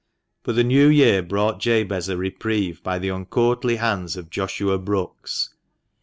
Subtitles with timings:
[0.41, 5.53] But the new year brought Jabez a reprieve by the uncoflrtly hands of Joshua Brookes.